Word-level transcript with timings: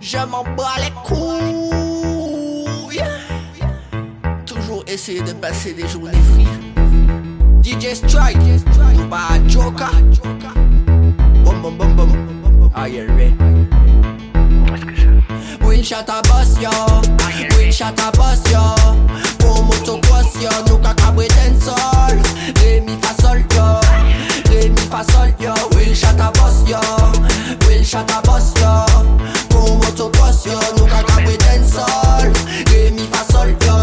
Je 0.00 0.18
m'en 0.18 0.44
bats 0.56 0.76
les 0.78 0.90
couilles. 1.04 3.00
Toujours 4.46 4.84
essayer 4.86 5.22
de 5.22 5.32
passer 5.32 5.72
des 5.72 5.88
journées 5.88 6.12
free. 6.32 6.46
DJ 7.62 7.94
Strike, 7.94 8.38
pas 9.10 9.38
Joker. 9.48 9.90
Bom 11.44 11.70
bom. 11.96 12.70
Are 12.74 12.88
you 12.88 13.06
ready? 13.06 13.34
Will 15.60 15.82
shot 15.82 16.08
a 16.08 16.20
boss 16.22 16.58
yo 16.60 16.70
Will 17.56 17.72
shot 17.72 17.98
a 18.00 18.10
boss 18.16 18.42
yo 18.50 18.74
Pour 19.38 19.64
motocross 19.64 20.34
yo 20.42 20.50
yo 30.46 30.58
Nou 30.76 30.86
ka 30.86 31.02
kabwe 31.08 31.36
den 31.36 31.64
sol 31.68 32.32
mi 32.94 33.06
fa 33.10 33.24
sol 33.30 33.48
yo. 33.66 33.78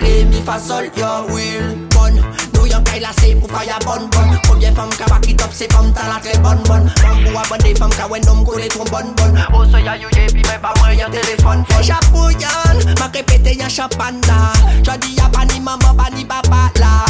Mi 0.00 0.42
fa 0.46 0.58
sol 0.58 0.86
yo 0.96 1.26
Will. 1.32 1.76
Bon. 1.94 2.14
Nou 2.54 2.66
yon 2.68 2.84
kay 2.84 3.00
la 3.00 3.12
se 3.18 3.34
pou 3.40 3.48
faya 3.48 3.78
bon 3.84 4.08
bon 4.12 4.34
Combien 4.48 4.74
femme 4.74 4.92
ka 4.98 5.06
bak 5.08 5.26
it 5.28 5.42
up 5.42 5.52
se 5.52 5.66
femme 5.72 5.92
ta 5.92 6.08
la 6.08 6.20
tre 6.20 6.36
bon 6.42 6.60
bon 6.68 6.84
Bambou 7.02 7.38
a 7.38 7.42
bon 7.48 7.62
des 7.62 7.74
femmes 7.74 7.94
ka 7.96 8.06
wen 8.10 8.24
nom 8.26 8.44
koule 8.44 8.68
tron 8.68 8.84
bon 8.90 9.12
bon 9.16 9.32
O 9.54 9.64
so 9.64 9.78
ya 9.78 9.96
yuye 9.96 10.26
pi 10.32 10.42
men 10.46 10.60
pa 10.62 10.72
mwen 10.80 10.98
yon 10.98 11.10
telefon 11.10 11.64
fon 11.70 11.82
Chapouyan, 11.82 12.76
ma 12.98 13.06
répété 13.12 13.56
y'a 13.56 13.68
chapanda. 13.68 14.52
Jodi 14.84 15.14
y'a 15.16 15.28
pas 15.28 15.44
ni 15.46 15.60
maman, 15.60 15.94
pas 15.96 16.10
ni 16.14 16.24
papa 16.24 16.70
là. 16.78 17.04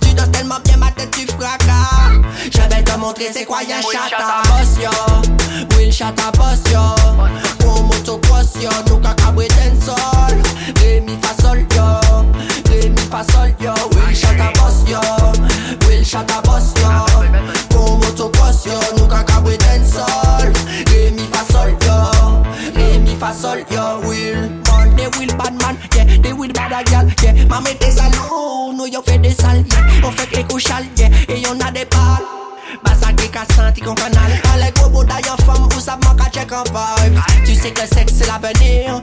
Tu 0.00 0.14
danses 0.14 0.30
tellement 0.30 0.60
bien 0.64 0.76
ma 0.76 0.90
tête 0.90 1.10
tu 1.10 1.26
fracas. 1.26 2.12
Je 2.52 2.60
vais 2.60 2.82
te 2.82 2.98
montrer 2.98 3.30
c'est 3.32 3.44
quoi 3.44 3.62
y'a 3.62 3.80
chata 3.80 4.42
boss 4.44 4.76
yo. 4.82 4.90
Will 5.76 5.92
chata 5.92 6.30
boss 6.32 6.60
yo 6.70 7.11
sol 13.92 14.00
yo 14.00 14.00
Will 14.00 14.14
chata 14.14 14.52
boss 14.54 14.88
yo. 14.88 15.00
Will 15.86 16.04
chata 16.04 16.42
boss 16.42 16.74
yo. 16.80 16.88
Pour 17.70 17.98
motocross 17.98 18.66
yo. 18.66 18.78
Nou 18.96 19.06
ka 19.08 19.22
kabwe 19.24 19.56
den 19.58 19.84
sol 19.86 20.52
Re 20.90 21.10
mi 21.10 21.26
fa 21.32 21.44
sol 21.52 21.70
yo. 21.86 22.42
Re 22.74 22.98
mi 22.98 23.16
fa 23.16 23.32
sol 23.34 23.58
yo. 23.70 24.00
Will 24.06 24.48
man 24.68 24.96
They 24.96 25.08
will 25.18 25.36
bad 25.36 25.54
man. 25.62 25.76
Yeah 25.94 26.04
they 26.22 26.32
will 26.32 26.52
bad 26.52 26.72
a 26.72 26.82
gal 26.90 27.08
Yeah 27.22 27.44
Ma 27.48 27.60
mette 27.60 27.80
des 27.80 27.90
salons 27.92 28.72
Nous 28.76 28.86
yo 28.86 29.02
fait 29.06 29.18
des 29.18 29.30
sales 29.34 29.64
Yeah. 29.72 30.06
On 30.08 30.10
fait 30.12 30.26
que 30.26 30.36
les 30.36 30.44
couchales 30.44 30.86
Yeah. 30.96 31.08
Et 31.28 31.40
y'en 31.40 31.58
a 31.60 31.70
des 31.70 31.84
balles 31.86 32.26
Basa 32.84 33.12
qui 33.12 33.28
ka 33.28 33.44
senti 33.54 33.82
qu'on 33.82 33.94
canal. 33.94 34.32
Allez 34.54 34.72
gros 34.74 34.88
beau 34.88 35.04
d'ailleurs 35.04 35.36
femme 35.44 35.68
Où 35.76 35.80
ça 35.80 35.98
manque 36.04 36.20
à 36.20 36.30
check 36.30 36.50
en 36.52 36.64
vibes 36.64 37.18
Tu 37.44 37.54
sais 37.54 37.70
que 37.70 37.86
sexe 37.86 38.14
c'est 38.18 38.26
l'avenir 38.26 39.02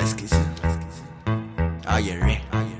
Excuse 0.00 0.32
me. 0.32 0.38
Are 1.86 2.00
you 2.00 2.20
ready? 2.20 2.77